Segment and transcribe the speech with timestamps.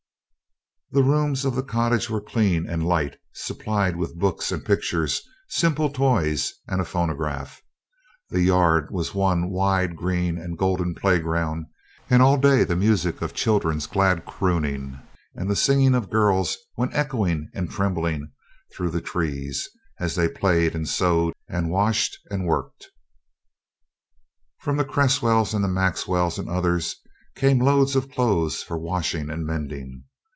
[0.93, 5.89] The rooms of the cottage were clean and light, supplied with books and pictures, simple
[5.89, 7.61] toys, and a phonograph.
[8.29, 11.67] The yard was one wide green and golden play ground,
[12.09, 14.99] and all day the music of children's glad crooning
[15.33, 18.29] and the singing of girls went echoing and trembling
[18.75, 22.87] through the trees, as they played and sewed and washed and worked.
[24.59, 26.97] From the Cresswells and the Maxwells and others
[27.37, 30.03] came loads of clothes for washing and mending.